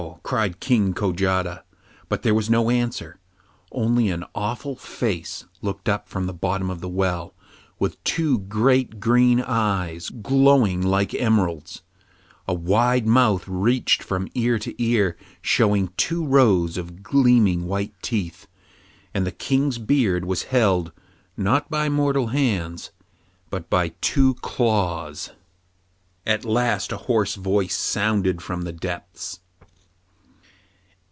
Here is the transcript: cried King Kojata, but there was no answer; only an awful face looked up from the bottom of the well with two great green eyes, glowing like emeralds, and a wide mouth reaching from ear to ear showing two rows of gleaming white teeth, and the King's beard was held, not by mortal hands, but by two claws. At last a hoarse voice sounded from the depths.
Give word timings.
cried 0.23 0.59
King 0.59 0.93
Kojata, 0.95 1.61
but 2.09 2.23
there 2.23 2.33
was 2.33 2.49
no 2.49 2.71
answer; 2.71 3.19
only 3.71 4.09
an 4.09 4.23
awful 4.33 4.75
face 4.75 5.45
looked 5.61 5.87
up 5.87 6.09
from 6.09 6.25
the 6.25 6.33
bottom 6.33 6.71
of 6.71 6.79
the 6.81 6.89
well 6.89 7.35
with 7.77 8.03
two 8.03 8.39
great 8.39 8.99
green 8.99 9.41
eyes, 9.41 10.09
glowing 10.09 10.81
like 10.81 11.13
emeralds, 11.13 11.83
and 12.47 12.55
a 12.55 12.59
wide 12.59 13.05
mouth 13.05 13.47
reaching 13.47 14.03
from 14.03 14.27
ear 14.33 14.57
to 14.57 14.73
ear 14.81 15.17
showing 15.41 15.89
two 15.97 16.25
rows 16.25 16.77
of 16.77 17.03
gleaming 17.03 17.67
white 17.67 17.93
teeth, 18.01 18.47
and 19.13 19.25
the 19.27 19.31
King's 19.31 19.77
beard 19.77 20.25
was 20.25 20.43
held, 20.43 20.91
not 21.37 21.69
by 21.69 21.89
mortal 21.89 22.27
hands, 22.27 22.89
but 23.51 23.69
by 23.69 23.89
two 24.01 24.33
claws. 24.35 25.31
At 26.25 26.43
last 26.45 26.91
a 26.91 26.97
hoarse 26.97 27.35
voice 27.35 27.75
sounded 27.77 28.41
from 28.41 28.63
the 28.63 28.73
depths. 28.73 29.39